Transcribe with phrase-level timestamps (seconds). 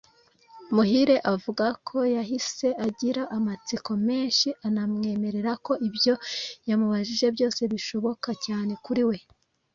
[0.75, 6.13] Muhire avuga ko yahise agira amatsiko menshi anamwemerera ko ibyo
[6.69, 9.17] yamubajije byose bishoboka cyane kuri we